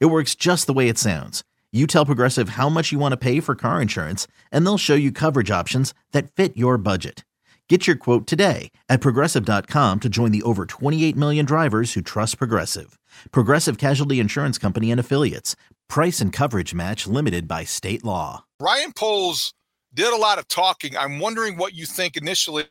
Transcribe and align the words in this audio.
It 0.00 0.06
works 0.06 0.34
just 0.34 0.66
the 0.66 0.72
way 0.72 0.88
it 0.88 0.98
sounds. 0.98 1.42
You 1.72 1.86
tell 1.86 2.04
Progressive 2.06 2.50
how 2.50 2.68
much 2.68 2.92
you 2.92 2.98
want 2.98 3.12
to 3.12 3.16
pay 3.16 3.40
for 3.40 3.54
car 3.54 3.80
insurance, 3.80 4.26
and 4.50 4.64
they'll 4.66 4.78
show 4.78 4.94
you 4.94 5.10
coverage 5.10 5.50
options 5.50 5.94
that 6.12 6.30
fit 6.30 6.56
your 6.56 6.76
budget. 6.76 7.24
Get 7.68 7.86
your 7.86 7.96
quote 7.96 8.26
today 8.26 8.70
at 8.90 9.00
progressive.com 9.00 10.00
to 10.00 10.08
join 10.10 10.30
the 10.30 10.42
over 10.42 10.66
28 10.66 11.16
million 11.16 11.46
drivers 11.46 11.94
who 11.94 12.02
trust 12.02 12.36
Progressive. 12.36 12.98
Progressive 13.30 13.78
Casualty 13.78 14.20
Insurance 14.20 14.58
Company 14.58 14.90
and 14.90 15.00
Affiliates. 15.00 15.56
Price 15.88 16.20
and 16.20 16.34
coverage 16.34 16.74
match 16.74 17.06
limited 17.06 17.48
by 17.48 17.64
state 17.64 18.04
law. 18.04 18.44
Ryan 18.60 18.92
Poles 18.92 19.54
did 19.94 20.12
a 20.12 20.16
lot 20.18 20.38
of 20.38 20.48
talking. 20.48 20.98
I'm 20.98 21.18
wondering 21.18 21.56
what 21.56 21.74
you 21.74 21.86
think 21.86 22.18
initially 22.18 22.64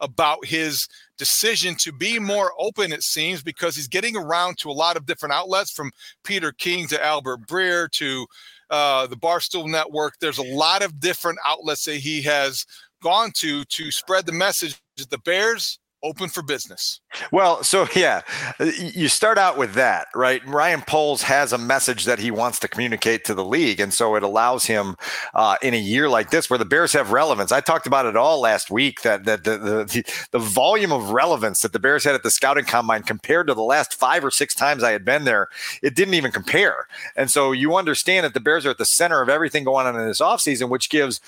about 0.00 0.44
his 0.44 0.88
decision 1.18 1.74
to 1.76 1.92
be 1.92 2.18
more 2.18 2.52
open, 2.58 2.92
it 2.92 3.02
seems, 3.02 3.42
because 3.42 3.76
he's 3.76 3.88
getting 3.88 4.16
around 4.16 4.58
to 4.58 4.70
a 4.70 4.72
lot 4.72 4.96
of 4.96 5.06
different 5.06 5.34
outlets 5.34 5.70
from 5.70 5.90
Peter 6.24 6.52
King 6.52 6.86
to 6.88 7.04
Albert 7.04 7.46
Breer 7.46 7.90
to 7.92 8.26
uh, 8.70 9.06
the 9.06 9.16
Barstool 9.16 9.68
Network. 9.68 10.14
There's 10.20 10.38
a 10.38 10.54
lot 10.54 10.82
of 10.82 11.00
different 11.00 11.38
outlets 11.46 11.84
that 11.84 11.96
he 11.96 12.22
has 12.22 12.64
gone 13.02 13.30
to 13.36 13.64
to 13.64 13.90
spread 13.90 14.26
the 14.26 14.32
message 14.32 14.76
that 14.96 15.10
the 15.10 15.18
Bears 15.18 15.78
open 16.02 16.28
for 16.28 16.42
business. 16.42 17.00
Well, 17.30 17.62
so 17.62 17.86
yeah, 17.94 18.22
you 18.58 19.08
start 19.08 19.38
out 19.38 19.58
with 19.58 19.74
that, 19.74 20.08
right? 20.14 20.44
Ryan 20.46 20.82
Poles 20.82 21.22
has 21.22 21.52
a 21.52 21.58
message 21.58 22.04
that 22.04 22.18
he 22.18 22.30
wants 22.30 22.58
to 22.60 22.68
communicate 22.68 23.24
to 23.24 23.34
the 23.34 23.44
league, 23.44 23.80
and 23.80 23.92
so 23.92 24.14
it 24.14 24.22
allows 24.22 24.64
him 24.66 24.96
uh, 25.34 25.56
in 25.62 25.74
a 25.74 25.78
year 25.78 26.08
like 26.08 26.30
this 26.30 26.48
where 26.48 26.58
the 26.58 26.64
Bears 26.64 26.92
have 26.92 27.12
relevance. 27.12 27.52
I 27.52 27.60
talked 27.60 27.86
about 27.86 28.06
it 28.06 28.16
all 28.16 28.40
last 28.40 28.70
week 28.70 29.02
that 29.02 29.24
that 29.24 29.44
the, 29.44 29.58
the 29.58 30.26
the 30.30 30.38
volume 30.38 30.92
of 30.92 31.10
relevance 31.10 31.62
that 31.62 31.72
the 31.72 31.78
Bears 31.78 32.04
had 32.04 32.14
at 32.14 32.22
the 32.22 32.30
scouting 32.30 32.64
combine 32.64 33.02
compared 33.02 33.46
to 33.48 33.54
the 33.54 33.62
last 33.62 33.94
five 33.94 34.24
or 34.24 34.30
six 34.30 34.54
times 34.54 34.82
I 34.82 34.92
had 34.92 35.04
been 35.04 35.24
there, 35.24 35.48
it 35.82 35.94
didn't 35.94 36.14
even 36.14 36.32
compare. 36.32 36.86
And 37.16 37.30
so 37.30 37.52
you 37.52 37.76
understand 37.76 38.24
that 38.24 38.34
the 38.34 38.40
Bears 38.40 38.64
are 38.64 38.70
at 38.70 38.78
the 38.78 38.84
center 38.84 39.20
of 39.20 39.28
everything 39.28 39.64
going 39.64 39.86
on 39.86 39.98
in 39.98 40.06
this 40.06 40.20
offseason, 40.20 40.68
which 40.68 40.88
gives 40.88 41.20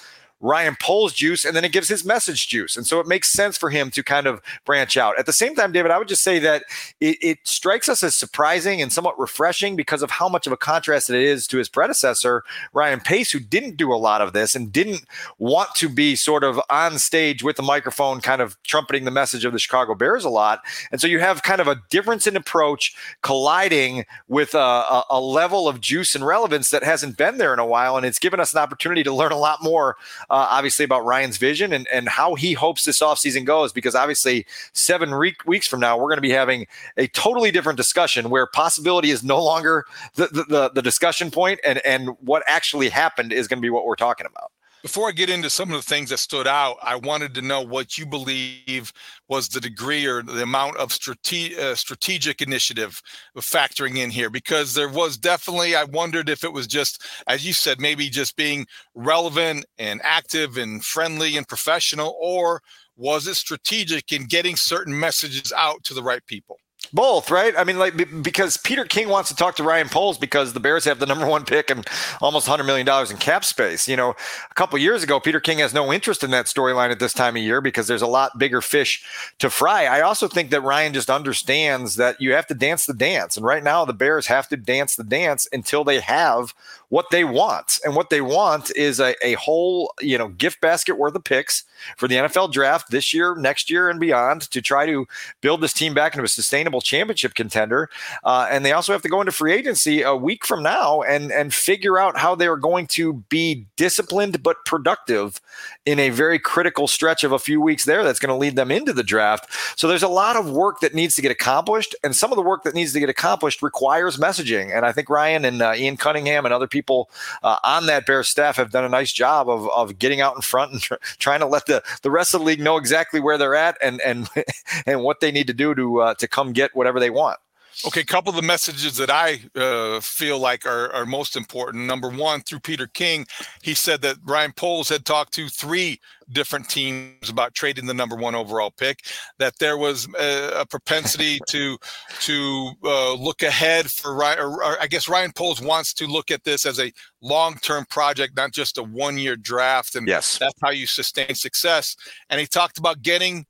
Ryan 0.42 0.76
Poles 0.78 1.14
juice, 1.14 1.44
and 1.44 1.56
then 1.56 1.64
it 1.64 1.72
gives 1.72 1.88
his 1.88 2.04
message 2.04 2.48
juice. 2.48 2.76
And 2.76 2.86
so 2.86 3.00
it 3.00 3.06
makes 3.06 3.32
sense 3.32 3.56
for 3.56 3.70
him 3.70 3.90
to 3.92 4.02
kind 4.02 4.26
of 4.26 4.42
branch 4.64 4.96
out. 4.96 5.18
At 5.18 5.26
the 5.26 5.32
same 5.32 5.54
time, 5.54 5.72
David, 5.72 5.92
I 5.92 5.98
would 5.98 6.08
just 6.08 6.22
say 6.22 6.40
that 6.40 6.64
it, 7.00 7.16
it 7.22 7.38
strikes 7.44 7.88
us 7.88 8.02
as 8.02 8.16
surprising 8.16 8.82
and 8.82 8.92
somewhat 8.92 9.18
refreshing 9.18 9.76
because 9.76 10.02
of 10.02 10.10
how 10.10 10.28
much 10.28 10.46
of 10.46 10.52
a 10.52 10.56
contrast 10.56 11.08
it 11.08 11.22
is 11.22 11.46
to 11.46 11.58
his 11.58 11.68
predecessor, 11.68 12.42
Ryan 12.72 13.00
Pace, 13.00 13.30
who 13.30 13.38
didn't 13.38 13.76
do 13.76 13.92
a 13.92 13.96
lot 13.96 14.20
of 14.20 14.32
this 14.32 14.56
and 14.56 14.72
didn't 14.72 15.04
want 15.38 15.74
to 15.76 15.88
be 15.88 16.16
sort 16.16 16.42
of 16.42 16.60
on 16.68 16.98
stage 16.98 17.44
with 17.44 17.56
the 17.56 17.62
microphone, 17.62 18.20
kind 18.20 18.42
of 18.42 18.60
trumpeting 18.64 19.04
the 19.04 19.10
message 19.12 19.44
of 19.44 19.52
the 19.52 19.60
Chicago 19.60 19.94
Bears 19.94 20.24
a 20.24 20.30
lot. 20.30 20.62
And 20.90 21.00
so 21.00 21.06
you 21.06 21.20
have 21.20 21.44
kind 21.44 21.60
of 21.60 21.68
a 21.68 21.80
difference 21.88 22.26
in 22.26 22.36
approach 22.36 22.96
colliding 23.22 24.04
with 24.26 24.54
a, 24.54 24.58
a, 24.58 25.04
a 25.10 25.20
level 25.20 25.68
of 25.68 25.80
juice 25.80 26.16
and 26.16 26.26
relevance 26.26 26.70
that 26.70 26.82
hasn't 26.82 27.16
been 27.16 27.38
there 27.38 27.52
in 27.52 27.60
a 27.60 27.66
while. 27.66 27.96
And 27.96 28.04
it's 28.04 28.18
given 28.18 28.40
us 28.40 28.52
an 28.52 28.58
opportunity 28.58 29.04
to 29.04 29.14
learn 29.14 29.30
a 29.30 29.38
lot 29.38 29.62
more 29.62 29.96
uh, 30.32 30.48
obviously 30.50 30.84
about 30.84 31.04
Ryan's 31.04 31.36
vision 31.36 31.74
and, 31.74 31.86
and 31.92 32.08
how 32.08 32.34
he 32.34 32.54
hopes 32.54 32.84
this 32.84 33.00
offseason 33.00 33.44
goes, 33.44 33.72
because 33.72 33.94
obviously 33.94 34.46
seven 34.72 35.14
re- 35.14 35.36
weeks 35.44 35.66
from 35.68 35.80
now, 35.80 35.98
we're 35.98 36.08
going 36.08 36.16
to 36.16 36.22
be 36.22 36.30
having 36.30 36.66
a 36.96 37.06
totally 37.08 37.50
different 37.50 37.76
discussion 37.76 38.30
where 38.30 38.46
possibility 38.46 39.10
is 39.10 39.22
no 39.22 39.42
longer 39.42 39.84
the, 40.14 40.28
the, 40.28 40.44
the, 40.44 40.70
the 40.70 40.82
discussion 40.82 41.30
point 41.30 41.60
and, 41.66 41.84
and 41.84 42.10
what 42.20 42.42
actually 42.46 42.88
happened 42.88 43.32
is 43.32 43.46
going 43.46 43.58
to 43.58 43.62
be 43.62 43.70
what 43.70 43.84
we're 43.84 43.94
talking 43.94 44.26
about. 44.26 44.51
Before 44.82 45.08
I 45.08 45.12
get 45.12 45.30
into 45.30 45.48
some 45.48 45.70
of 45.70 45.76
the 45.76 45.88
things 45.88 46.10
that 46.10 46.18
stood 46.18 46.48
out, 46.48 46.76
I 46.82 46.96
wanted 46.96 47.34
to 47.34 47.42
know 47.42 47.60
what 47.60 47.96
you 47.96 48.04
believe 48.04 48.92
was 49.28 49.48
the 49.48 49.60
degree 49.60 50.06
or 50.06 50.24
the 50.24 50.42
amount 50.42 50.76
of 50.76 50.92
strate- 50.92 51.56
uh, 51.56 51.76
strategic 51.76 52.42
initiative 52.42 53.00
factoring 53.38 53.98
in 53.98 54.10
here, 54.10 54.28
because 54.28 54.74
there 54.74 54.88
was 54.88 55.16
definitely, 55.16 55.76
I 55.76 55.84
wondered 55.84 56.28
if 56.28 56.42
it 56.42 56.52
was 56.52 56.66
just, 56.66 57.00
as 57.28 57.46
you 57.46 57.52
said, 57.52 57.80
maybe 57.80 58.08
just 58.08 58.34
being 58.34 58.66
relevant 58.96 59.66
and 59.78 60.00
active 60.02 60.56
and 60.56 60.84
friendly 60.84 61.36
and 61.36 61.46
professional, 61.46 62.16
or 62.20 62.60
was 62.96 63.28
it 63.28 63.36
strategic 63.36 64.10
in 64.10 64.24
getting 64.26 64.56
certain 64.56 64.98
messages 64.98 65.52
out 65.52 65.84
to 65.84 65.94
the 65.94 66.02
right 66.02 66.26
people? 66.26 66.58
Both, 66.94 67.30
right? 67.30 67.54
I 67.56 67.64
mean, 67.64 67.78
like 67.78 68.22
because 68.22 68.58
Peter 68.58 68.84
King 68.84 69.08
wants 69.08 69.30
to 69.30 69.36
talk 69.36 69.56
to 69.56 69.62
Ryan 69.62 69.88
Poles 69.88 70.18
because 70.18 70.52
the 70.52 70.60
Bears 70.60 70.84
have 70.84 70.98
the 70.98 71.06
number 71.06 71.26
one 71.26 71.46
pick 71.46 71.70
and 71.70 71.86
almost 72.20 72.46
hundred 72.46 72.64
million 72.64 72.84
dollars 72.84 73.10
in 73.10 73.16
cap 73.16 73.46
space. 73.46 73.88
You 73.88 73.96
know, 73.96 74.10
a 74.10 74.54
couple 74.54 74.78
years 74.78 75.02
ago, 75.02 75.18
Peter 75.18 75.40
King 75.40 75.58
has 75.58 75.72
no 75.72 75.90
interest 75.90 76.22
in 76.22 76.30
that 76.32 76.46
storyline 76.46 76.90
at 76.90 76.98
this 76.98 77.14
time 77.14 77.34
of 77.34 77.42
year 77.42 77.62
because 77.62 77.86
there's 77.86 78.02
a 78.02 78.06
lot 78.06 78.38
bigger 78.38 78.60
fish 78.60 79.02
to 79.38 79.48
fry. 79.48 79.86
I 79.86 80.02
also 80.02 80.28
think 80.28 80.50
that 80.50 80.60
Ryan 80.60 80.92
just 80.92 81.08
understands 81.08 81.96
that 81.96 82.20
you 82.20 82.34
have 82.34 82.46
to 82.48 82.54
dance 82.54 82.84
the 82.84 82.94
dance, 82.94 83.38
and 83.38 83.46
right 83.46 83.64
now 83.64 83.86
the 83.86 83.94
Bears 83.94 84.26
have 84.26 84.48
to 84.48 84.58
dance 84.58 84.94
the 84.94 85.04
dance 85.04 85.48
until 85.50 85.84
they 85.84 86.00
have 86.00 86.52
what 86.92 87.08
they 87.08 87.24
want. 87.24 87.78
And 87.86 87.96
what 87.96 88.10
they 88.10 88.20
want 88.20 88.70
is 88.76 89.00
a, 89.00 89.14
a 89.26 89.32
whole, 89.32 89.94
you 90.02 90.18
know, 90.18 90.28
gift 90.28 90.60
basket 90.60 90.98
worth 90.98 91.14
of 91.14 91.24
picks 91.24 91.64
for 91.96 92.06
the 92.06 92.16
NFL 92.16 92.52
draft 92.52 92.90
this 92.90 93.14
year, 93.14 93.34
next 93.34 93.70
year, 93.70 93.88
and 93.88 93.98
beyond 93.98 94.42
to 94.50 94.60
try 94.60 94.84
to 94.84 95.08
build 95.40 95.62
this 95.62 95.72
team 95.72 95.94
back 95.94 96.12
into 96.12 96.24
a 96.24 96.28
sustainable 96.28 96.82
championship 96.82 97.32
contender. 97.34 97.88
Uh, 98.24 98.46
and 98.50 98.62
they 98.62 98.72
also 98.72 98.92
have 98.92 99.00
to 99.00 99.08
go 99.08 99.22
into 99.22 99.32
free 99.32 99.54
agency 99.54 100.02
a 100.02 100.14
week 100.14 100.44
from 100.44 100.62
now 100.62 101.00
and 101.00 101.32
and 101.32 101.54
figure 101.54 101.98
out 101.98 102.18
how 102.18 102.34
they 102.34 102.46
are 102.46 102.58
going 102.58 102.86
to 102.88 103.14
be 103.30 103.64
disciplined 103.76 104.42
but 104.42 104.62
productive 104.66 105.40
in 105.86 105.98
a 105.98 106.10
very 106.10 106.38
critical 106.38 106.86
stretch 106.86 107.24
of 107.24 107.32
a 107.32 107.38
few 107.38 107.58
weeks 107.58 107.86
there 107.86 108.04
that's 108.04 108.18
going 108.18 108.28
to 108.28 108.36
lead 108.36 108.54
them 108.54 108.70
into 108.70 108.92
the 108.92 109.02
draft. 109.02 109.48
So 109.76 109.88
there's 109.88 110.02
a 110.02 110.08
lot 110.08 110.36
of 110.36 110.50
work 110.50 110.80
that 110.80 110.94
needs 110.94 111.14
to 111.14 111.22
get 111.22 111.32
accomplished, 111.32 111.96
and 112.04 112.14
some 112.14 112.32
of 112.32 112.36
the 112.36 112.42
work 112.42 112.64
that 112.64 112.74
needs 112.74 112.92
to 112.92 113.00
get 113.00 113.08
accomplished 113.08 113.62
requires 113.62 114.18
messaging. 114.18 114.76
And 114.76 114.84
I 114.84 114.92
think 114.92 115.08
Ryan 115.08 115.46
and 115.46 115.62
uh, 115.62 115.72
Ian 115.74 115.96
Cunningham 115.96 116.44
and 116.44 116.52
other 116.52 116.66
people 116.66 116.81
people 116.82 117.10
uh, 117.44 117.56
on 117.62 117.86
that 117.86 118.06
Bears 118.06 118.28
staff 118.28 118.56
have 118.56 118.72
done 118.72 118.84
a 118.84 118.88
nice 118.88 119.12
job 119.12 119.48
of, 119.48 119.68
of 119.70 119.98
getting 119.98 120.20
out 120.20 120.34
in 120.34 120.42
front 120.42 120.72
and 120.72 120.80
tr- 120.80 120.94
trying 121.18 121.40
to 121.40 121.46
let 121.46 121.66
the, 121.66 121.82
the 122.02 122.10
rest 122.10 122.34
of 122.34 122.40
the 122.40 122.46
league 122.46 122.60
know 122.60 122.76
exactly 122.76 123.20
where 123.20 123.38
they're 123.38 123.54
at 123.54 123.76
and 123.80 124.00
and 124.00 124.28
and 124.86 125.02
what 125.02 125.20
they 125.20 125.30
need 125.30 125.46
to 125.46 125.54
do 125.54 125.74
to 125.74 126.00
uh, 126.00 126.14
to 126.14 126.26
come 126.26 126.52
get 126.52 126.74
whatever 126.74 126.98
they 126.98 127.10
want. 127.10 127.38
Okay, 127.86 128.00
a 128.00 128.04
couple 128.04 128.30
of 128.30 128.36
the 128.36 128.42
messages 128.42 128.96
that 128.96 129.10
I 129.10 129.40
uh, 129.58 130.00
feel 130.00 130.38
like 130.38 130.66
are, 130.66 130.92
are 130.92 131.06
most 131.06 131.36
important. 131.36 131.86
Number 131.86 132.08
one, 132.08 132.42
through 132.42 132.60
Peter 132.60 132.86
King, 132.86 133.26
he 133.62 133.74
said 133.74 134.02
that 134.02 134.16
Ryan 134.24 134.52
Poles 134.52 134.88
had 134.88 135.04
talked 135.04 135.32
to 135.34 135.48
three 135.48 135.98
different 136.30 136.68
teams 136.68 137.28
about 137.28 137.54
trading 137.54 137.86
the 137.86 137.94
number 137.94 138.14
one 138.14 138.34
overall 138.34 138.70
pick. 138.70 139.00
That 139.38 139.58
there 139.58 139.78
was 139.78 140.06
a, 140.18 140.60
a 140.60 140.66
propensity 140.66 141.38
to 141.48 141.78
to 142.20 142.70
uh, 142.84 143.14
look 143.14 143.42
ahead 143.42 143.90
for 143.90 144.14
Ryan. 144.14 144.38
Or, 144.40 144.64
or 144.64 144.80
I 144.80 144.86
guess 144.86 145.08
Ryan 145.08 145.32
Poles 145.32 145.60
wants 145.60 145.94
to 145.94 146.06
look 146.06 146.30
at 146.30 146.44
this 146.44 146.66
as 146.66 146.78
a 146.78 146.92
long 147.22 147.56
term 147.56 147.86
project, 147.88 148.36
not 148.36 148.52
just 148.52 148.78
a 148.78 148.82
one 148.82 149.18
year 149.18 149.36
draft. 149.36 149.96
And 149.96 150.06
yes, 150.06 150.38
that's 150.38 150.58
how 150.62 150.70
you 150.70 150.86
sustain 150.86 151.34
success. 151.34 151.96
And 152.28 152.38
he 152.38 152.46
talked 152.46 152.78
about 152.78 153.02
getting 153.02 153.46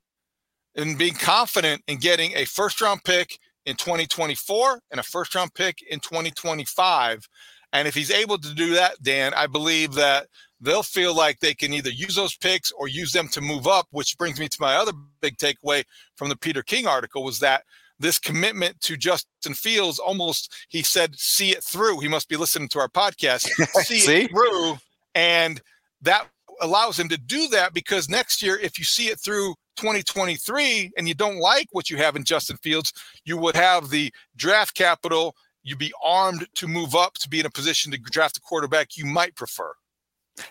and 0.75 0.97
being 0.97 1.13
confident 1.13 1.83
in 1.87 1.97
getting 1.97 2.35
a 2.35 2.45
first 2.45 2.81
round 2.81 3.03
pick 3.03 3.37
in 3.65 3.75
2024 3.75 4.79
and 4.91 4.99
a 4.99 5.03
first 5.03 5.35
round 5.35 5.53
pick 5.53 5.81
in 5.89 5.99
2025. 5.99 7.27
And 7.71 7.87
if 7.87 7.95
he's 7.95 8.11
able 8.11 8.37
to 8.37 8.53
do 8.53 8.73
that, 8.75 9.01
Dan, 9.01 9.33
I 9.33 9.47
believe 9.47 9.93
that 9.93 10.27
they'll 10.61 10.83
feel 10.83 11.15
like 11.15 11.39
they 11.39 11.53
can 11.53 11.73
either 11.73 11.89
use 11.89 12.15
those 12.15 12.37
picks 12.37 12.71
or 12.71 12.87
use 12.87 13.11
them 13.11 13.27
to 13.29 13.41
move 13.41 13.67
up, 13.67 13.87
which 13.91 14.17
brings 14.17 14.39
me 14.39 14.47
to 14.47 14.57
my 14.61 14.75
other 14.75 14.93
big 15.21 15.37
takeaway 15.37 15.83
from 16.15 16.29
the 16.29 16.37
Peter 16.37 16.61
King 16.61 16.87
article 16.87 17.23
was 17.23 17.39
that 17.39 17.63
this 17.99 18.19
commitment 18.19 18.79
to 18.81 18.97
Justin 18.97 19.53
Fields 19.53 19.99
almost 19.99 20.53
he 20.69 20.83
said 20.83 21.15
see 21.15 21.49
it 21.49 21.63
through. 21.63 21.99
He 21.99 22.07
must 22.07 22.29
be 22.29 22.37
listening 22.37 22.69
to 22.69 22.79
our 22.79 22.89
podcast. 22.89 23.47
See, 23.83 23.99
see? 23.99 24.21
it 24.23 24.31
through 24.31 24.77
and 25.15 25.61
that 26.01 26.27
allows 26.61 26.99
him 26.99 27.09
to 27.09 27.17
do 27.17 27.47
that 27.49 27.73
because 27.73 28.09
next 28.09 28.41
year 28.41 28.57
if 28.57 28.77
you 28.77 28.85
see 28.85 29.07
it 29.07 29.19
through 29.19 29.55
2023 29.75 30.91
and 30.97 31.07
you 31.07 31.13
don't 31.13 31.37
like 31.37 31.67
what 31.71 31.89
you 31.89 31.97
have 31.97 32.15
in 32.15 32.23
Justin 32.23 32.57
Fields, 32.57 32.93
you 33.25 33.37
would 33.37 33.55
have 33.55 33.89
the 33.89 34.13
draft 34.35 34.75
capital. 34.75 35.35
You'd 35.63 35.79
be 35.79 35.93
armed 36.03 36.47
to 36.55 36.67
move 36.67 36.95
up 36.95 37.13
to 37.15 37.29
be 37.29 37.39
in 37.39 37.45
a 37.45 37.49
position 37.49 37.91
to 37.91 37.97
draft 37.97 38.37
a 38.37 38.41
quarterback 38.41 38.97
you 38.97 39.05
might 39.05 39.35
prefer. 39.35 39.73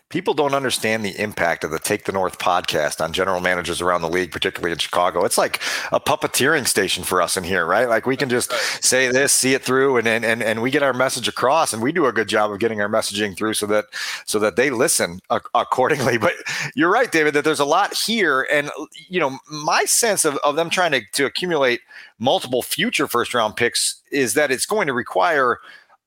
People 0.08 0.34
don't 0.34 0.54
understand 0.54 1.04
the 1.04 1.18
impact 1.20 1.64
of 1.64 1.70
the 1.70 1.78
Take 1.78 2.04
the 2.04 2.12
North 2.12 2.38
podcast 2.38 3.00
on 3.00 3.12
general 3.12 3.40
managers 3.40 3.80
around 3.80 4.02
the 4.02 4.08
league, 4.08 4.30
particularly 4.30 4.72
in 4.72 4.78
Chicago. 4.78 5.24
It's 5.24 5.38
like 5.38 5.56
a 5.90 5.98
puppeteering 5.98 6.66
station 6.66 7.02
for 7.02 7.20
us 7.20 7.36
in 7.36 7.44
here, 7.44 7.66
right? 7.66 7.88
Like 7.88 8.06
we 8.06 8.16
can 8.16 8.28
just 8.28 8.52
say 8.82 9.10
this, 9.10 9.32
see 9.32 9.54
it 9.54 9.62
through, 9.62 9.96
and 9.96 10.06
and 10.06 10.24
and 10.24 10.62
we 10.62 10.70
get 10.70 10.82
our 10.82 10.92
message 10.92 11.28
across, 11.28 11.72
and 11.72 11.82
we 11.82 11.92
do 11.92 12.06
a 12.06 12.12
good 12.12 12.28
job 12.28 12.52
of 12.52 12.60
getting 12.60 12.80
our 12.80 12.88
messaging 12.88 13.36
through 13.36 13.54
so 13.54 13.66
that 13.66 13.86
so 14.26 14.38
that 14.38 14.56
they 14.56 14.70
listen 14.70 15.18
accordingly. 15.54 16.18
But 16.22 16.34
you're 16.76 16.92
right, 16.92 17.10
David, 17.10 17.34
that 17.34 17.42
there's 17.42 17.58
a 17.58 17.64
lot 17.64 17.94
here, 17.94 18.46
and 18.52 18.70
you 19.08 19.18
know 19.18 19.38
my 19.50 19.84
sense 19.84 20.24
of, 20.24 20.36
of 20.44 20.54
them 20.54 20.70
trying 20.70 20.92
to, 20.92 21.00
to 21.14 21.26
accumulate 21.26 21.80
multiple 22.20 22.62
future 22.62 23.08
first 23.08 23.34
round 23.34 23.56
picks 23.56 24.00
is 24.12 24.34
that 24.34 24.52
it's 24.52 24.66
going 24.66 24.86
to 24.86 24.92
require 24.92 25.58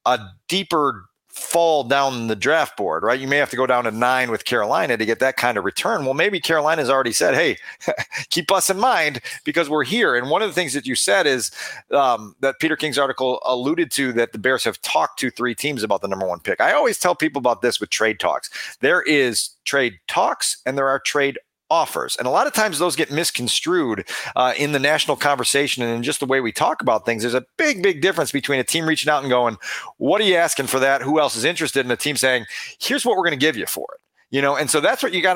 a 0.05 0.19
deeper 0.47 1.09
fall 1.35 1.83
down 1.83 2.27
the 2.27 2.35
draft 2.35 2.77
board, 2.77 3.03
right? 3.03 3.19
You 3.19 3.27
may 3.27 3.35
have 3.37 3.49
to 3.49 3.57
go 3.57 3.67
down 3.67 3.83
to 3.83 3.91
nine 3.91 4.31
with 4.31 4.45
Carolina 4.45 4.95
to 4.95 5.05
get 5.05 5.19
that 5.19 5.35
kind 5.35 5.57
of 5.57 5.65
return. 5.65 6.05
Well, 6.05 6.13
maybe 6.13 6.39
Carolina's 6.39 6.89
already 6.89 7.11
said, 7.11 7.35
hey, 7.35 7.57
keep 8.29 8.51
us 8.51 8.69
in 8.69 8.79
mind 8.79 9.19
because 9.43 9.69
we're 9.69 9.83
here. 9.83 10.15
And 10.15 10.29
one 10.29 10.41
of 10.41 10.49
the 10.49 10.53
things 10.53 10.73
that 10.73 10.85
you 10.85 10.95
said 10.95 11.27
is 11.27 11.51
um, 11.91 12.35
that 12.39 12.59
Peter 12.61 12.77
King's 12.77 12.97
article 12.97 13.41
alluded 13.45 13.91
to 13.91 14.13
that 14.13 14.31
the 14.31 14.39
Bears 14.39 14.63
have 14.63 14.81
talked 14.81 15.19
to 15.19 15.29
three 15.29 15.53
teams 15.53 15.83
about 15.83 16.01
the 16.01 16.07
number 16.07 16.25
one 16.25 16.39
pick. 16.39 16.61
I 16.61 16.71
always 16.71 16.99
tell 16.99 17.15
people 17.15 17.39
about 17.39 17.61
this 17.61 17.81
with 17.81 17.89
trade 17.89 18.19
talks. 18.19 18.77
There 18.79 19.01
is 19.01 19.49
trade 19.65 19.99
talks 20.07 20.61
and 20.65 20.77
there 20.77 20.87
are 20.87 20.99
trade 20.99 21.37
offers. 21.69 22.15
And 22.17 22.27
a 22.27 22.31
lot 22.31 22.47
of 22.47 22.53
times 22.53 22.79
those 22.79 22.95
get 22.95 23.11
misconstrued 23.11 24.07
uh, 24.35 24.53
in 24.57 24.71
the 24.71 24.79
national 24.79 25.17
conversation 25.17 25.83
and 25.83 25.95
in 25.95 26.03
just 26.03 26.19
the 26.19 26.25
way 26.25 26.39
we 26.39 26.51
talk 26.51 26.81
about 26.81 27.05
things. 27.05 27.23
There's 27.23 27.33
a 27.33 27.45
big, 27.57 27.81
big 27.81 28.01
difference 28.01 28.31
between 28.31 28.59
a 28.59 28.63
team 28.63 28.85
reaching 28.85 29.09
out 29.09 29.23
and 29.23 29.29
going, 29.29 29.57
What 29.97 30.21
are 30.21 30.25
you 30.25 30.35
asking 30.35 30.67
for 30.67 30.79
that? 30.79 31.01
Who 31.01 31.19
else 31.19 31.35
is 31.35 31.43
interested? 31.43 31.85
And 31.85 31.91
a 31.91 31.97
team 31.97 32.17
saying, 32.17 32.45
Here's 32.79 33.05
what 33.05 33.17
we're 33.17 33.23
going 33.23 33.31
to 33.31 33.45
give 33.45 33.57
you 33.57 33.65
for 33.65 33.87
it 33.93 34.04
you 34.31 34.41
know 34.41 34.55
and 34.55 34.69
so 34.69 34.79
that's 34.79 35.03
what 35.03 35.13
you 35.13 35.21
got 35.21 35.33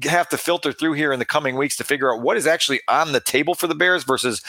to 0.00 0.08
have 0.08 0.28
to 0.28 0.38
filter 0.38 0.72
through 0.72 0.92
here 0.92 1.12
in 1.12 1.18
the 1.18 1.24
coming 1.24 1.56
weeks 1.56 1.76
to 1.76 1.84
figure 1.84 2.12
out 2.12 2.22
what 2.22 2.36
is 2.36 2.46
actually 2.46 2.80
on 2.88 3.12
the 3.12 3.20
table 3.20 3.54
for 3.54 3.66
the 3.66 3.74
bears 3.74 4.04
versus 4.04 4.42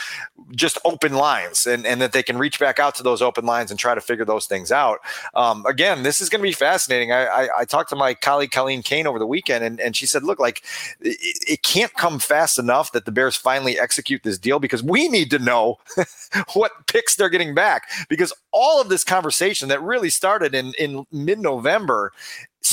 just 0.52 0.78
open 0.86 1.14
lines 1.14 1.66
and, 1.66 1.86
and 1.86 2.02
that 2.02 2.12
they 2.12 2.24
can 2.24 2.38
reach 2.38 2.60
back 2.60 2.80
out 2.80 2.96
to 2.96 3.04
those 3.04 3.22
open 3.22 3.46
lines 3.46 3.72
and 3.72 3.80
try 3.80 3.96
to 3.96 4.02
figure 4.02 4.26
those 4.26 4.46
things 4.46 4.72
out. 4.72 5.00
Um, 5.34 5.66
again 5.66 6.04
this 6.04 6.22
is 6.22 6.30
going 6.30 6.42
to 6.42 6.48
be 6.48 6.54
fascinating. 6.54 7.12
I, 7.12 7.26
I, 7.26 7.50
I, 7.60 7.66
talked 7.66 7.90
to 7.90 7.96
my 7.96 8.14
colleague 8.14 8.52
colleen 8.52 8.82
kane 8.84 9.08
over 9.08 9.20
the 9.20 9.28
weekend 9.28 9.64
and, 9.64 9.80
and 9.80 9.96
she 9.96 10.06
said 10.06 10.24
look 10.24 10.40
like 10.40 10.64
it, 11.02 11.18
it 11.48 11.64
can't 11.64 11.94
come 11.94 12.20
fast 12.20 12.60
enough 12.60 12.92
that 12.92 13.06
the 13.06 13.12
bears 13.12 13.36
finally 13.36 13.80
execute 13.80 14.24
this 14.24 14.38
deal 14.38 14.60
because 14.60 14.84
we 14.84 15.08
need 15.08 15.30
to 15.32 15.40
know 15.40 15.78
what 16.54 16.72
picks 16.88 17.16
they're 17.16 17.30
getting 17.30 17.54
back. 17.54 17.90
Because 18.10 18.34
all 18.52 18.82
of 18.82 18.90
this 18.90 19.04
conversation 19.04 19.70
that 19.70 19.82
really 19.82 20.10
started 20.10 20.54
in, 20.54 20.74
in 20.80 21.06
mid-november 21.12 22.12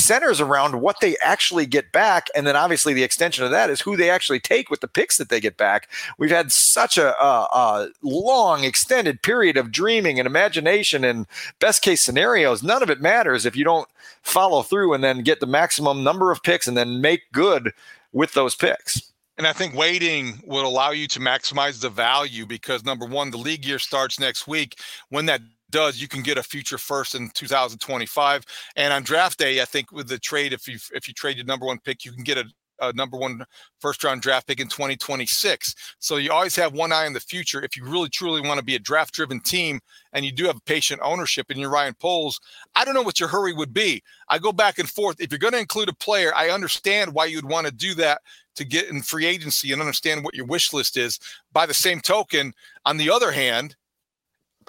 centers 0.04 0.40
around 0.40 0.80
what 0.80 1.00
they 1.00 1.16
actually 1.22 1.66
get 1.66 1.92
back. 1.92 2.28
And 2.34 2.46
then 2.46 2.56
obviously 2.56 2.92
the 2.92 3.02
extension 3.02 3.44
of 3.44 3.50
that 3.50 3.70
is 3.70 3.80
who 3.80 3.96
they 3.96 4.10
actually 4.10 4.40
take 4.40 4.70
with 4.70 4.80
the 4.80 4.88
picks 4.88 5.16
that 5.16 5.28
they 5.28 5.40
get 5.40 5.56
back. 5.56 5.88
We've 6.18 6.30
had 6.30 6.52
such 6.52 6.98
a, 6.98 7.18
a, 7.22 7.48
a 7.52 7.88
long, 8.02 8.64
extended 8.64 9.22
period 9.22 9.56
of 9.56 9.72
dreaming 9.72 10.18
and 10.18 10.26
imagination 10.26 11.04
and 11.04 11.26
best 11.58 11.82
case 11.82 12.02
scenarios. 12.02 12.62
None 12.62 12.82
of 12.82 12.90
it 12.90 13.00
matters 13.00 13.46
if 13.46 13.56
you 13.56 13.64
don't 13.64 13.88
follow 14.22 14.62
through 14.62 14.94
and 14.94 15.02
then 15.02 15.22
get 15.22 15.40
the 15.40 15.46
maximum 15.46 16.04
number 16.04 16.30
of 16.30 16.42
picks 16.42 16.68
and 16.68 16.76
then 16.76 17.00
make 17.00 17.22
good 17.32 17.72
with 18.12 18.32
those 18.34 18.54
picks. 18.54 19.13
And 19.36 19.46
I 19.46 19.52
think 19.52 19.74
waiting 19.74 20.40
will 20.46 20.66
allow 20.66 20.90
you 20.90 21.08
to 21.08 21.18
maximize 21.18 21.80
the 21.80 21.90
value 21.90 22.46
because 22.46 22.84
number 22.84 23.04
one, 23.04 23.30
the 23.30 23.36
league 23.36 23.64
year 23.64 23.80
starts 23.80 24.20
next 24.20 24.46
week. 24.46 24.78
When 25.08 25.26
that 25.26 25.40
does, 25.70 26.00
you 26.00 26.06
can 26.06 26.22
get 26.22 26.38
a 26.38 26.42
future 26.42 26.78
first 26.78 27.16
in 27.16 27.30
2025. 27.34 28.44
And 28.76 28.92
on 28.92 29.02
draft 29.02 29.38
day, 29.38 29.60
I 29.60 29.64
think 29.64 29.90
with 29.90 30.08
the 30.08 30.18
trade, 30.18 30.52
if 30.52 30.68
you 30.68 30.78
if 30.92 31.08
you 31.08 31.14
trade 31.14 31.36
your 31.36 31.46
number 31.46 31.66
one 31.66 31.80
pick, 31.80 32.04
you 32.04 32.12
can 32.12 32.22
get 32.22 32.38
a, 32.38 32.44
a 32.80 32.92
number 32.92 33.16
one 33.16 33.44
first 33.80 34.04
round 34.04 34.22
draft 34.22 34.46
pick 34.46 34.60
in 34.60 34.68
2026. 34.68 35.74
So 35.98 36.16
you 36.16 36.30
always 36.30 36.54
have 36.54 36.72
one 36.72 36.92
eye 36.92 37.06
on 37.06 37.12
the 37.12 37.18
future. 37.18 37.60
If 37.64 37.76
you 37.76 37.84
really 37.84 38.08
truly 38.08 38.40
want 38.40 38.58
to 38.58 38.64
be 38.64 38.76
a 38.76 38.78
draft 38.78 39.14
driven 39.14 39.40
team 39.40 39.80
and 40.12 40.24
you 40.24 40.30
do 40.30 40.44
have 40.44 40.64
patient 40.64 41.00
ownership 41.02 41.46
and 41.50 41.58
you're 41.58 41.70
Ryan 41.70 41.94
Poles, 42.00 42.38
I 42.76 42.84
don't 42.84 42.94
know 42.94 43.02
what 43.02 43.18
your 43.18 43.28
hurry 43.28 43.52
would 43.52 43.74
be. 43.74 44.00
I 44.28 44.38
go 44.38 44.52
back 44.52 44.78
and 44.78 44.88
forth. 44.88 45.20
If 45.20 45.32
you're 45.32 45.40
going 45.40 45.54
to 45.54 45.58
include 45.58 45.88
a 45.88 45.94
player, 45.94 46.32
I 46.36 46.50
understand 46.50 47.12
why 47.12 47.24
you'd 47.24 47.48
want 47.48 47.66
to 47.66 47.72
do 47.72 47.94
that 47.94 48.20
to 48.56 48.64
get 48.64 48.88
in 48.88 49.02
free 49.02 49.26
agency 49.26 49.72
and 49.72 49.80
understand 49.80 50.24
what 50.24 50.34
your 50.34 50.46
wish 50.46 50.72
list 50.72 50.96
is. 50.96 51.18
By 51.52 51.66
the 51.66 51.74
same 51.74 52.00
token, 52.00 52.54
on 52.84 52.96
the 52.96 53.10
other 53.10 53.32
hand, 53.32 53.76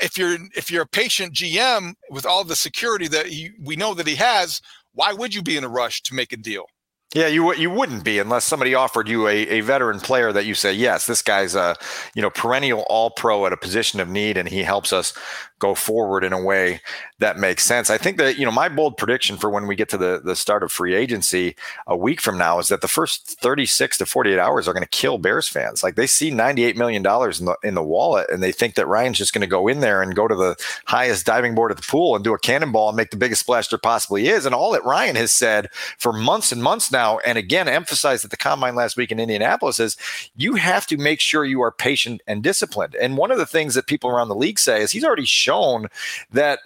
if 0.02 0.18
you're 0.18 0.38
if 0.56 0.70
you're 0.70 0.84
a 0.84 0.88
patient 0.88 1.34
GM 1.34 1.94
with 2.10 2.26
all 2.26 2.44
the 2.44 2.56
security 2.56 3.08
that 3.10 3.28
he, 3.28 3.52
we 3.62 3.76
know 3.76 3.94
that 3.94 4.08
he 4.08 4.16
has, 4.16 4.62
why 4.94 5.14
would 5.14 5.34
you 5.34 5.42
be 5.42 5.58
in 5.58 5.64
a 5.64 5.70
rush 5.70 6.02
to 6.04 6.14
make 6.14 6.34
a 6.34 6.38
deal? 6.38 6.66
Yeah, 7.14 7.28
you 7.28 7.54
you 7.54 7.70
wouldn't 7.70 8.04
be 8.04 8.20
unless 8.20 8.44
somebody 8.44 8.76
offered 8.76 9.08
you 9.08 9.28
a, 9.28 9.48
a 9.48 9.62
veteran 9.62 10.02
player 10.02 10.34
that 10.34 10.46
you 10.46 10.54
say, 10.54 10.74
yes, 10.74 11.06
this 11.06 11.22
guy's 11.22 11.56
a 11.56 11.76
you 12.14 12.22
know 12.22 12.30
perennial 12.30 12.86
All 12.90 13.10
Pro 13.10 13.46
at 13.46 13.54
a 13.54 13.58
position 13.58 14.02
of 14.02 14.10
need, 14.10 14.36
and 14.36 14.50
he 14.50 14.64
helps 14.64 14.92
us 14.92 15.14
go 15.60 15.74
forward 15.74 16.24
in 16.24 16.34
a 16.34 16.42
way 16.42 16.82
that 17.20 17.38
makes 17.38 17.64
sense. 17.64 17.90
I 17.90 17.98
think 17.98 18.18
that, 18.18 18.38
you 18.38 18.46
know, 18.46 18.52
my 18.52 18.68
bold 18.68 18.98
prediction 18.98 19.38
for 19.38 19.50
when 19.50 19.68
we 19.68 19.76
get 19.76 19.88
to 19.90 19.98
the, 19.98 20.22
the 20.24 20.36
start 20.36 20.64
of 20.64 20.72
free 20.72 20.94
agency 20.94 21.56
a 21.88 21.96
week 21.96 22.20
from 22.20 22.38
now 22.38 22.60
is 22.60 22.68
that 22.68 22.82
the 22.82 22.90
first 22.90 23.40
36 23.40 23.98
to 24.00 24.06
48 24.06 24.38
hours 24.38 24.68
are 24.68 24.74
going 24.74 24.84
to 24.84 24.90
kill 24.90 25.18
Bears 25.18 25.48
fans. 25.48 25.82
Like 25.82 25.96
they 25.96 26.08
see 26.08 26.30
$98 26.30 26.76
million 26.76 26.98
in 26.98 27.46
the, 27.46 27.58
in 27.64 27.74
the 27.74 27.84
wallet 27.84 28.30
and 28.30 28.44
they 28.44 28.52
think 28.52 28.76
that 28.76 28.88
Ryan's 28.88 29.18
just 29.18 29.34
going 29.34 29.42
to 29.42 29.48
go 29.48 29.70
in 29.70 29.80
there 29.80 30.02
and 30.02 30.16
go 30.16 30.28
to 30.28 30.36
the 30.36 30.58
highest 30.86 31.26
diving 31.26 31.56
board 31.56 31.72
at 31.72 31.78
the 31.78 31.84
pool 31.84 32.16
and 32.16 32.24
do 32.24 32.34
a 32.34 32.40
cannonball 32.40 32.90
and 32.90 32.98
make 32.98 33.12
the 33.12 33.18
biggest 33.18 33.42
splash 33.42 33.70
there 33.70 33.80
possibly 33.80 34.28
is. 34.28 34.46
And 34.46 34.54
all 34.54 34.72
that 34.74 34.84
Ryan 34.84 35.16
has 35.16 35.34
said 35.34 35.70
for 35.98 36.12
months 36.12 36.52
and 36.52 36.62
months 36.62 36.92
now, 36.92 37.20
and 37.20 37.38
again, 37.38 37.70
emphasized 37.70 38.26
at 38.26 38.32
the 38.32 38.38
combine 38.38 38.76
last 38.76 38.98
week 38.98 39.12
in 39.12 39.22
Indianapolis 39.22 39.80
is 39.80 39.96
you 40.36 40.56
have 40.56 40.86
to 40.88 40.98
make 40.98 41.22
sure 41.22 41.46
you 41.46 41.62
are 41.62 41.72
patient 41.72 42.22
and 42.28 42.44
disciplined. 42.44 42.96
And 42.96 43.16
one 43.16 43.32
of 43.32 43.38
the 43.38 43.46
things 43.46 43.74
that 43.76 43.88
people 43.88 44.10
around 44.10 44.28
the 44.28 44.36
league 44.36 44.60
say 44.60 44.82
is 44.82 44.92
he's 44.92 45.06
already 45.06 45.26
shown 45.46 45.88
that 46.32 46.60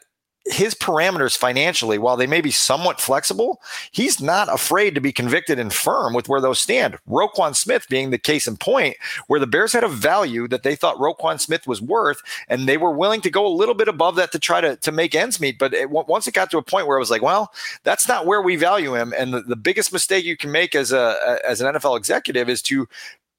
his 0.46 0.74
parameters 0.74 1.38
financially, 1.38 1.98
while 1.98 2.18
they 2.18 2.26
may 2.26 2.42
be 2.42 2.52
somewhat 2.52 3.00
flexible, 3.00 3.62
he's 3.92 4.22
not 4.22 4.52
afraid 4.52 4.96
to 4.96 5.02
be 5.02 5.12
convicted 5.12 5.60
and 5.60 5.74
firm 5.74 6.14
with 6.14 6.28
where 6.28 6.42
those 6.42 6.60
stand. 6.60 6.98
Roquan 7.08 7.56
Smith 7.56 7.86
being 7.90 8.10
the 8.10 8.18
case 8.18 8.48
in 8.48 8.58
point, 8.58 8.96
where 9.28 9.40
the 9.40 9.48
Bears 9.48 9.74
had 9.74 9.84
a 9.84 9.90
value 9.90 10.48
that 10.48 10.64
they 10.64 10.76
thought 10.76 10.98
Roquan 10.98 11.40
Smith 11.40 11.68
was 11.68 11.82
worth, 11.82 12.22
and 12.48 12.68
they 12.68 12.78
were 12.78 12.92
willing 12.92 13.22
to 13.22 13.30
go 13.30 13.46
a 13.46 13.50
little 13.50 13.76
bit 13.76 13.88
above 13.88 14.16
that 14.16 14.32
to 14.32 14.40
try 14.40 14.62
to, 14.62 14.76
to 14.78 14.92
make 14.92 15.14
ends 15.14 15.40
meet. 15.40 15.60
But 15.60 15.74
it, 15.74 15.90
once 15.90 16.28
it 16.28 16.34
got 16.34 16.50
to 16.52 16.58
a 16.58 16.64
point 16.64 16.88
where 16.88 16.98
it 16.98 17.02
was 17.02 17.12
like, 17.12 17.22
well, 17.22 17.52
that's 17.84 18.08
not 18.08 18.26
where 18.26 18.42
we 18.42 18.56
value 18.56 18.96
him. 18.96 19.14
And 19.18 19.34
the, 19.34 19.42
the 19.42 19.56
biggest 19.56 19.94
mistake 19.94 20.26
you 20.26 20.38
can 20.38 20.52
make 20.52 20.74
as 20.74 20.92
a 20.92 21.40
as 21.48 21.62
an 21.62 21.74
NFL 21.74 21.98
executive 21.98 22.50
is 22.50 22.62
to 22.64 22.88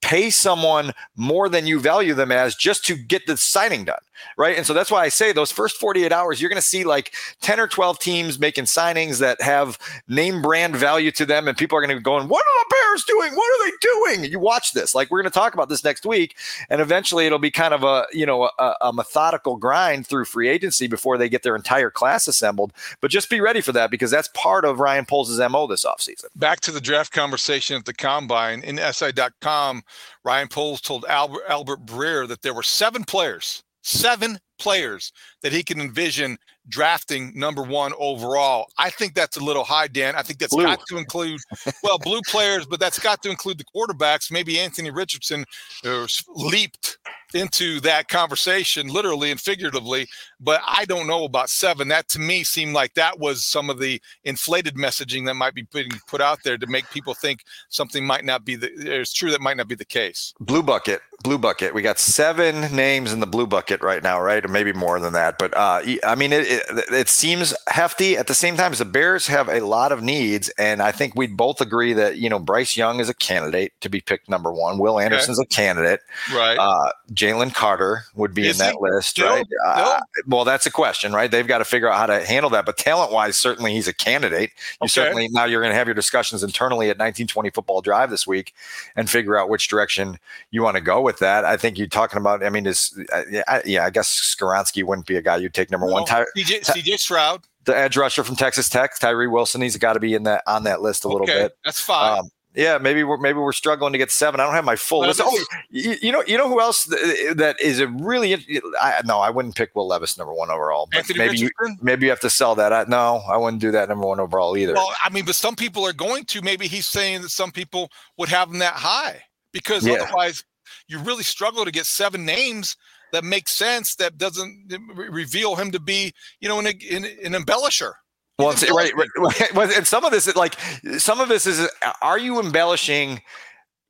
pay 0.03 0.31
someone 0.31 0.93
more 1.17 1.49
than 1.49 1.67
you 1.67 1.79
value 1.79 2.15
them 2.15 2.33
as 2.33 2.55
just 2.55 2.85
to 2.85 2.97
get 2.97 3.27
the 3.27 3.37
signing 3.37 3.85
done 3.85 4.01
right? 4.37 4.57
And 4.57 4.67
so 4.67 4.75
that's 4.75 4.91
why 4.91 5.05
i 5.05 5.09
say 5.09 5.33
those 5.33 5.53
first 5.53 5.77
48 5.77 6.13
hours 6.13 6.41
you're 6.41 6.51
going 6.51 6.61
to 6.61 6.67
see 6.67 6.85
like 6.85 7.15
10 7.41 7.61
or 7.61 7.67
12 7.67 7.99
teams 7.99 8.39
making 8.39 8.65
signings 8.65 9.19
that 9.19 9.41
have 9.41 9.79
name 10.09 10.43
brand 10.43 10.77
value 10.77 11.11
to 11.13 11.27
them 11.27 11.49
and 11.49 11.57
people 11.57 11.77
are 11.77 11.81
going 11.81 11.91
to 11.91 11.97
be 11.97 12.03
going 12.03 12.29
what 12.29 12.45
are 12.45 12.65
the 12.65 12.75
bears 12.75 13.05
doing? 13.05 13.35
What 13.35 13.61
are 13.61 13.71
they 13.71 13.77
doing? 13.81 14.31
You 14.31 14.39
watch 14.39 14.73
this. 14.73 14.95
Like 14.95 15.11
we're 15.11 15.23
going 15.23 15.31
to 15.31 15.39
talk 15.39 15.55
about 15.55 15.69
this 15.69 15.85
next 15.85 16.05
week 16.05 16.37
and 16.69 16.81
eventually 16.81 17.27
it'll 17.27 17.39
be 17.39 17.51
kind 17.51 17.75
of 17.75 17.85
a 17.85 18.07
you 18.13 18.27
know 18.27 18.51
a, 18.59 18.75
a 18.81 18.93
methodical 18.93 19.57
grind 19.57 20.07
through 20.07 20.25
free 20.25 20.49
agency 20.49 20.87
before 20.87 21.19
they 21.19 21.29
get 21.29 21.43
their 21.43 21.57
entire 21.57 21.91
class 21.91 22.29
assembled. 22.29 22.73
But 23.01 23.11
just 23.11 23.31
be 23.31 23.41
ready 23.41 23.61
for 23.61 23.73
that 23.73 23.91
because 23.91 24.11
that's 24.11 24.29
part 24.29 24.65
of 24.65 24.81
ryan 24.81 25.05
poles' 25.05 25.39
mo 25.39 25.67
this 25.67 25.85
offseason. 25.85 26.27
Back 26.37 26.61
to 26.61 26.73
the 26.73 26.81
draft 26.81 27.13
conversation 27.13 27.77
at 27.77 27.85
the 27.85 27.95
combine 27.95 28.63
in 28.63 28.79
si.com 28.93 29.83
Ryan 30.25 30.49
Poles 30.49 30.81
told 30.81 31.05
Albert, 31.07 31.43
Albert 31.49 31.85
Breer 31.87 32.27
that 32.29 32.43
there 32.43 32.55
were 32.55 32.63
seven 32.63 33.05
players, 33.05 33.63
seven 33.83 34.39
players 34.59 35.13
that 35.43 35.53
he 35.53 35.63
can 35.63 35.81
envision 35.81 36.39
drafting 36.69 37.33
number 37.35 37.63
one 37.63 37.93
overall. 37.99 38.67
I 38.79 38.91
think 38.91 39.15
that's 39.15 39.37
a 39.37 39.45
little 39.45 39.65
high, 39.65 39.89
Dan. 39.89 40.15
I 40.15 40.23
think 40.23 40.39
that's 40.39 40.55
blue. 40.55 40.65
got 40.65 40.81
to 40.89 40.99
include, 40.99 41.41
well, 41.83 41.99
blue 41.99 42.21
players, 42.27 42.67
but 42.67 42.79
that's 42.79 42.99
got 42.99 43.23
to 43.23 43.31
include 43.31 43.59
the 43.59 43.65
quarterbacks. 43.65 44.31
Maybe 44.31 44.61
Anthony 44.61 44.91
Richardson 44.91 45.45
uh, 45.85 46.07
leaped 46.29 46.99
into 47.35 47.81
that 47.81 48.09
conversation, 48.09 48.89
literally 48.89 49.31
and 49.31 49.41
figuratively. 49.41 50.07
But 50.41 50.63
I 50.67 50.85
don't 50.85 51.07
know 51.07 51.25
about 51.25 51.51
seven. 51.51 51.89
That 51.89 52.09
to 52.11 52.19
me 52.19 52.45
seemed 52.45 52.75
like 52.75 52.95
that 52.95 53.19
was 53.19 53.45
some 53.45 53.71
of 53.71 53.79
the 53.79 54.01
inflated 54.25 54.75
messaging 54.75 55.27
that 55.27 55.35
might 55.35 55.55
be 55.55 55.67
being 55.73 55.91
put 56.07 56.21
out 56.21 56.41
there 56.45 56.57
to 56.59 56.67
make 56.67 56.91
people 56.91 57.15
think 57.15 57.45
something 57.69 58.07
might 58.07 58.25
not 58.25 58.45
be 58.45 58.57
the. 58.57 58.71
It's 58.77 59.13
true 59.13 59.31
that 59.31 59.41
might 59.41 59.57
not 59.57 59.69
be 59.69 59.75
the 59.75 59.85
case. 59.85 60.35
Blue 60.41 60.63
bucket 60.63 61.03
blue 61.23 61.39
bucket. 61.39 61.75
We 61.75 61.83
got 61.83 61.99
seven 61.99 62.75
names 62.75 63.13
in 63.13 63.21
the 63.21 63.27
blue 63.27 63.47
bucket 63.47 63.83
right 63.83 64.03
now, 64.03 64.21
right? 64.21 64.45
Or 64.45 64.49
maybe 64.49 64.73
more 64.73 64.99
than 65.01 65.13
that. 65.13 65.39
But 65.39 65.57
uh, 65.57 65.83
I 66.05 66.15
mean, 66.15 66.33
it, 66.33 66.47
it, 66.49 66.93
it 66.93 67.09
seems 67.09 67.55
hefty. 67.69 68.17
At 68.17 68.27
the 68.27 68.35
same 68.35 68.57
time, 68.57 68.73
the 68.73 68.85
Bears 68.85 69.27
have 69.27 69.49
a 69.49 69.61
lot 69.61 69.93
of 69.93 70.03
needs, 70.03 70.49
and 70.51 70.81
I 70.81 70.93
think 70.93 71.15
we'd 71.15 71.37
both 71.37 71.61
agree 71.61 71.93
that 71.95 72.19
you 72.19 72.29
know 72.29 72.39
Bryce 72.39 72.77
Young 72.77 73.01
is 73.01 73.09
a 73.09 73.15
candidate 73.15 73.73
to 73.81 73.89
be 73.89 74.01
picked 74.01 74.29
number 74.29 74.53
one. 74.53 74.79
Will 74.79 74.99
Anderson's 74.99 75.41
okay. 75.41 75.47
a 75.47 75.55
candidate, 75.55 76.01
right? 76.33 76.57
Uh, 76.59 76.93
Jalen 77.13 77.55
Carter 77.55 78.05
would 78.15 78.35
be 78.35 78.49
is 78.49 78.61
in 78.61 78.67
that 78.67 78.81
list, 78.81 79.19
right? 79.19 79.47
Uh, 79.67 80.01
well, 80.31 80.45
that's 80.45 80.65
a 80.65 80.71
question, 80.71 81.13
right? 81.13 81.29
They've 81.29 81.47
got 81.47 81.59
to 81.59 81.65
figure 81.65 81.89
out 81.89 81.99
how 81.99 82.07
to 82.07 82.25
handle 82.25 82.51
that. 82.51 82.65
But 82.65 82.77
talent 82.77 83.11
wise, 83.11 83.37
certainly 83.37 83.73
he's 83.73 83.89
a 83.89 83.93
candidate. 83.93 84.51
You 84.81 84.85
okay. 84.85 84.89
certainly 84.89 85.29
now 85.29 85.45
you're 85.45 85.61
going 85.61 85.73
to 85.73 85.77
have 85.77 85.89
your 85.89 85.95
discussions 85.95 86.45
internally 86.45 86.87
at 86.87 86.97
1920 86.97 87.51
Football 87.51 87.81
Drive 87.81 88.11
this 88.11 88.29
week 88.29 88.55
and 88.95 89.11
figure 89.11 89.37
out 89.37 89.49
which 89.49 89.67
direction 89.67 90.19
you 90.53 90.63
want 90.63 90.77
to 90.77 90.81
go 90.81 91.01
with 91.01 91.19
that. 91.19 91.45
I 91.45 91.57
think 91.57 91.79
you're 91.79 91.89
talking 91.89 92.19
about. 92.19 92.45
I 92.45 92.51
mean, 92.51 92.67
is 92.67 92.97
uh, 93.13 93.23
yeah, 93.29 93.61
yeah, 93.65 93.85
I 93.85 93.91
guess 93.91 94.09
Skoronski 94.09 94.85
wouldn't 94.85 95.09
be 95.09 95.17
a 95.17 95.23
guy 95.23 95.37
you'd 95.37 95.55
take 95.55 95.71
number 95.71 95.89
no, 95.89 95.95
one. 95.95 96.05
Ty- 96.05 96.27
CJ, 96.37 96.61
CJ 96.65 96.99
Stroud, 97.01 97.43
the 97.65 97.77
edge 97.77 97.97
rusher 97.97 98.23
from 98.23 98.37
Texas 98.37 98.69
Tech, 98.69 98.99
Tyree 99.01 99.27
Wilson. 99.27 99.61
He's 99.61 99.77
got 99.77 99.95
to 99.95 100.01
be 100.01 100.15
in 100.15 100.23
that 100.25 100.45
on 100.47 100.63
that 100.65 100.81
list 100.81 101.05
a 101.05 101.09
okay, 101.09 101.13
little 101.13 101.27
bit. 101.27 101.57
That's 101.65 101.81
fine. 101.81 102.21
Um, 102.21 102.31
yeah, 102.55 102.79
maybe 102.79 103.05
we're 103.05 103.17
maybe 103.17 103.39
we're 103.39 103.53
struggling 103.53 103.93
to 103.93 103.99
get 103.99 104.11
seven. 104.11 104.41
I 104.41 104.45
don't 104.45 104.55
have 104.55 104.65
my 104.65 104.77
full 104.77 105.01
list. 105.01 105.21
Oh, 105.23 105.45
you, 105.71 105.97
you, 106.03 106.11
know, 106.11 106.25
you 106.27 106.37
know 106.37 106.49
who 106.49 106.61
else 106.61 106.85
that 106.85 107.57
is 107.61 107.79
a 107.79 107.87
really? 107.87 108.35
I, 108.81 109.03
no, 109.05 109.21
I 109.21 109.31
wouldn't 109.31 109.55
pick 109.55 109.71
Will 109.75 109.87
Levis 109.87 110.19
number 110.19 110.35
one 110.35 110.51
overall. 110.51 110.89
Anthony 110.93 111.19
maybe 111.19 111.39
you, 111.39 111.51
maybe 111.81 112.07
you 112.07 112.11
have 112.11 112.21
to 112.21 112.31
sell 112.31 112.57
that. 112.57 112.73
I, 112.73 112.85
no, 112.89 113.23
I 113.29 113.37
wouldn't 113.37 113.61
do 113.61 113.71
that 113.71 113.89
number 113.89 114.07
one 114.07 114.19
overall 114.19 114.57
either. 114.57 114.75
Well, 114.75 114.93
I 115.05 115.11
mean, 115.11 115.25
but 115.25 115.37
some 115.37 115.55
people 115.55 115.87
are 115.87 115.93
going 115.93 116.25
to. 116.25 116.43
Maybe 116.43 116.67
he's 116.67 116.87
saying 116.87 117.23
that 117.23 117.31
some 117.31 117.53
people 117.53 117.91
would 118.19 118.29
have 118.29 118.51
him 118.51 118.59
that 118.59 118.75
high 118.75 119.23
because 119.53 119.87
yeah. 119.87 119.95
otherwise 119.95 120.45
you 120.89 120.99
really 120.99 121.23
struggle 121.23 121.65
to 121.65 121.71
get 121.71 121.87
seven 121.87 122.25
names 122.25 122.77
that 123.13 123.25
make 123.25 123.49
sense 123.49 123.95
that 123.97 124.19
doesn't 124.19 124.73
reveal 124.97 125.57
him 125.57 125.71
to 125.71 125.81
be, 125.81 126.13
you 126.41 126.49
know, 126.49 126.59
an, 126.59 126.67
an, 126.67 127.05
an 127.25 127.33
embellisher. 127.33 127.93
Well, 128.41 128.75
right, 128.75 128.93
right, 128.97 129.77
and 129.77 129.87
some 129.87 130.05
of 130.05 130.11
this 130.11 130.27
is 130.27 130.37
like 130.37 130.57
some 130.99 131.21
of 131.21 131.29
this 131.29 131.47
is 131.47 131.69
are 132.03 132.19
you 132.19 132.41
embellishing 132.41 133.21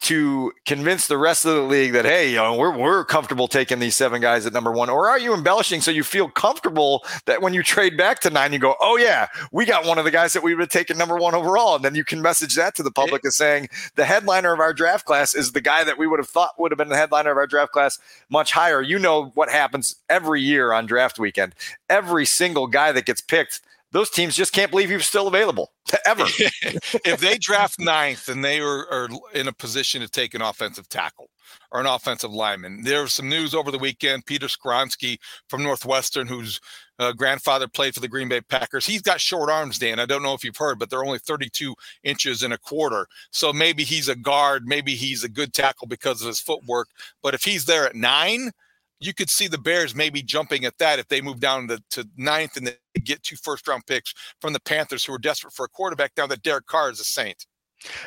to 0.00 0.50
convince 0.64 1.07
the 1.09 1.19
rest 1.19 1.45
of 1.45 1.54
the 1.54 1.61
league 1.61 1.92
that 1.92 2.07
hey, 2.07 2.30
you 2.30 2.37
know, 2.37 2.57
we're 2.57 2.76
we're 2.76 3.04
comfortable 3.04 3.47
taking 3.47 3.80
these 3.80 3.95
seven 3.95 4.21
guys 4.21 4.47
at 4.47 4.52
number 4.52 4.73
one, 4.73 4.88
or 4.88 5.11
are 5.11 5.19
you 5.19 5.35
embellishing 5.35 5.83
so 5.83 5.90
you 5.90 6.02
feel 6.02 6.28
comfortable 6.28 7.04
that 7.26 7.42
when 7.42 7.52
you 7.52 7.62
trade 7.62 7.99
back 7.99 8.21
to 8.21 8.30
nine, 8.30 8.52
you 8.52 8.59
go, 8.59 8.75
oh 8.80 8.97
yeah, 8.97 9.26
we 9.52 9.66
got 9.66 9.85
one 9.85 9.99
of 9.99 10.04
the 10.04 10.11
guys 10.11 10.33
that 10.33 10.42
we 10.42 10.54
would 10.54 10.62
have 10.62 10.71
taken 10.71 10.97
number 10.97 11.16
one 11.16 11.35
overall, 11.35 11.76
and 11.76 11.85
then 11.85 11.95
you 11.95 12.04
can 12.04 12.23
message 12.23 12.54
that 12.54 12.75
to 12.75 12.83
the 12.83 12.90
public 12.90 13.25
as 13.26 13.37
saying 13.37 13.69
the 13.97 14.07
headliner 14.07 14.54
of 14.54 14.61
our 14.61 14.73
draft 14.73 15.04
class 15.04 15.35
is 15.35 15.52
the 15.52 15.61
guy 15.61 15.85
that 15.85 15.99
we 15.99 16.07
would 16.07 16.19
have 16.19 16.28
thought 16.28 16.59
would 16.59 16.73
have 16.73 16.78
been 16.78 16.88
the 16.88 16.97
headliner 16.97 17.30
of 17.30 17.37
our 17.37 17.47
draft 17.47 17.73
class 17.73 17.99
much 18.30 18.52
higher. 18.52 18.80
You 18.80 18.99
know 18.99 19.33
what 19.35 19.50
happens 19.50 19.97
every 20.09 20.40
year 20.40 20.73
on 20.73 20.87
draft 20.87 21.19
weekend. 21.19 21.54
Every 21.90 22.25
single 22.25 22.69
guy 22.69 22.92
that 22.92 23.04
gets 23.04 23.21
picked 23.21 23.61
those 23.92 24.11
teams 24.11 24.37
just 24.37 24.52
can't 24.52 24.70
believe 24.70 24.90
you're 24.90 25.00
still 25.00 25.26
available 25.26 25.73
ever. 26.06 26.25
if 27.04 27.20
they 27.20 27.38
draft 27.38 27.78
ninth 27.78 28.28
and 28.28 28.44
they 28.44 28.61
are, 28.61 28.87
are, 28.90 29.09
in 29.35 29.49
a 29.49 29.52
position 29.52 30.00
to 30.00 30.09
take 30.09 30.35
an 30.35 30.42
offensive 30.42 30.88
tackle 30.88 31.28
or 31.73 31.80
an 31.80 31.87
offensive 31.87 32.32
lineman, 32.32 32.82
there 32.85 33.02
was 33.02 33.12
some 33.12 33.28
news 33.28 33.54
over 33.54 33.70
the 33.70 33.78
weekend. 33.78 34.26
Peter 34.26 34.47
Skoronski 34.47 35.18
from 35.49 35.62
Northwestern, 35.62 36.26
whose 36.28 36.61
uh, 36.99 37.12
grandfather 37.12 37.66
played 37.66 37.94
for 37.94 38.00
the 38.00 38.09
Green 38.09 38.28
Bay 38.28 38.40
Packers, 38.40 38.87
he's 38.87 39.02
got 39.02 39.20
short 39.20 39.50
arms, 39.50 39.78
Dan. 39.78 39.99
I 39.99 40.06
don't 40.06 40.23
know 40.23 40.35
if 40.35 40.44
you've 40.44 40.56
heard, 40.56 40.78
but 40.78 40.90
they're 40.90 41.04
only 41.04 41.18
32 41.18 41.75
inches 42.04 42.42
and 42.42 42.52
a 42.52 42.59
quarter. 42.59 43.06
So 43.30 43.52
maybe 43.52 43.82
he's 43.82 44.09
a 44.09 44.16
guard, 44.16 44.66
maybe 44.66 44.94
he's 44.94 45.25
a 45.25 45.28
good 45.28 45.52
tackle 45.52 45.88
because 45.88 46.20
of 46.20 46.28
his 46.28 46.40
footwork. 46.40 46.88
But 47.23 47.35
if 47.35 47.42
he's 47.42 47.64
there 47.64 47.87
at 47.87 47.97
nine, 47.97 48.52
you 49.00 49.14
could 49.14 49.30
see 49.30 49.49
the 49.49 49.59
Bears 49.59 49.95
maybe 49.95 50.23
jumping 50.23 50.64
at 50.64 50.78
that 50.78 50.99
if 50.99 51.09
they 51.09 51.21
move 51.21 51.40
down 51.40 51.69
to, 51.69 51.83
to 51.90 52.09
ninth 52.16 52.57
and 52.57 52.66
they 52.66 52.76
get 53.02 53.23
two 53.23 53.37
first 53.37 53.66
round 53.66 53.87
picks 53.87 54.14
from 54.40 54.52
the 54.52 54.61
Panthers 54.61 55.04
who 55.04 55.14
are 55.14 55.19
desperate 55.19 55.54
for 55.54 55.64
a 55.64 55.69
quarterback 55.69 56.12
now 56.16 56.26
that 56.26 56.42
Derek 56.42 56.66
Carr 56.66 56.90
is 56.90 57.00
a 57.00 57.04
Saint. 57.04 57.47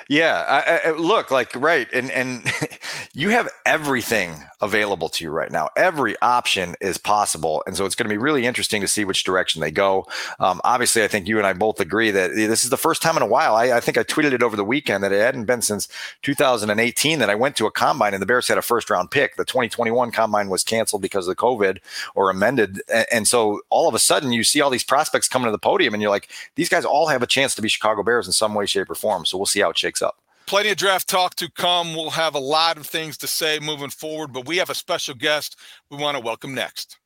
Yeah, 0.07 0.45
I, 0.47 0.89
I, 0.89 0.91
look 0.91 1.31
like 1.31 1.55
right, 1.55 1.87
and 1.91 2.11
and 2.11 2.45
you 3.13 3.29
have 3.29 3.49
everything 3.65 4.35
available 4.61 5.09
to 5.09 5.23
you 5.23 5.31
right 5.31 5.51
now. 5.51 5.69
Every 5.75 6.15
option 6.21 6.75
is 6.79 6.99
possible, 6.99 7.63
and 7.65 7.75
so 7.75 7.85
it's 7.85 7.95
going 7.95 8.07
to 8.07 8.13
be 8.13 8.19
really 8.19 8.45
interesting 8.45 8.81
to 8.81 8.87
see 8.87 9.03
which 9.03 9.23
direction 9.23 9.61
they 9.61 9.71
go. 9.71 10.05
Um, 10.39 10.61
obviously, 10.63 11.03
I 11.03 11.07
think 11.07 11.27
you 11.27 11.39
and 11.39 11.47
I 11.47 11.53
both 11.53 11.79
agree 11.79 12.11
that 12.11 12.35
this 12.35 12.63
is 12.63 12.69
the 12.69 12.77
first 12.77 13.01
time 13.01 13.17
in 13.17 13.23
a 13.23 13.27
while. 13.27 13.55
I, 13.55 13.71
I, 13.71 13.79
think 13.79 13.97
I 13.97 14.03
tweeted 14.03 14.31
it 14.33 14.43
over 14.43 14.55
the 14.55 14.63
weekend 14.63 15.03
that 15.03 15.11
it 15.11 15.19
hadn't 15.19 15.45
been 15.45 15.63
since 15.63 15.87
2018 16.21 17.17
that 17.17 17.31
I 17.31 17.35
went 17.35 17.55
to 17.57 17.65
a 17.65 17.71
combine 17.71 18.13
and 18.13 18.21
the 18.21 18.27
Bears 18.27 18.47
had 18.47 18.59
a 18.59 18.61
first 18.61 18.91
round 18.91 19.09
pick. 19.09 19.37
The 19.37 19.45
2021 19.45 20.11
combine 20.11 20.49
was 20.49 20.63
canceled 20.63 21.01
because 21.01 21.27
of 21.27 21.35
COVID 21.37 21.79
or 22.13 22.29
amended, 22.29 22.83
and, 22.93 23.07
and 23.11 23.27
so 23.27 23.61
all 23.71 23.87
of 23.89 23.95
a 23.95 23.99
sudden 23.99 24.33
you 24.33 24.43
see 24.43 24.61
all 24.61 24.69
these 24.69 24.83
prospects 24.83 25.27
coming 25.27 25.47
to 25.47 25.51
the 25.51 25.57
podium, 25.57 25.95
and 25.95 26.01
you're 26.01 26.11
like, 26.11 26.29
these 26.55 26.69
guys 26.69 26.85
all 26.85 27.07
have 27.07 27.23
a 27.23 27.27
chance 27.27 27.55
to 27.55 27.61
be 27.63 27.69
Chicago 27.69 28.03
Bears 28.03 28.27
in 28.27 28.33
some 28.33 28.53
way, 28.53 28.67
shape, 28.67 28.91
or 28.91 28.95
form. 28.95 29.25
So 29.25 29.37
we'll 29.37 29.47
see 29.47 29.62
how 29.63 29.69
it 29.69 29.77
shakes 29.77 30.01
up. 30.01 30.17
Plenty 30.45 30.69
of 30.69 30.77
draft 30.77 31.07
talk 31.07 31.35
to 31.35 31.49
come. 31.49 31.95
We'll 31.95 32.09
have 32.11 32.35
a 32.35 32.39
lot 32.39 32.77
of 32.77 32.85
things 32.85 33.17
to 33.19 33.27
say 33.27 33.59
moving 33.59 33.89
forward, 33.89 34.33
but 34.33 34.45
we 34.45 34.57
have 34.57 34.69
a 34.69 34.75
special 34.75 35.15
guest 35.15 35.57
we 35.89 35.97
want 35.97 36.17
to 36.17 36.23
welcome 36.23 36.53
next. 36.53 36.99